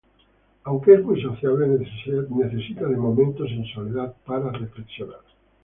Aunque 0.63 0.95
es 0.95 1.03
muy 1.03 1.21
sociable, 1.21 1.67
necesita 1.67 2.87
de 2.87 2.97
momentos 2.97 3.47
en 3.51 3.63
soledad 3.65 4.15
para 4.25 4.49
reflexionar. 4.49 5.19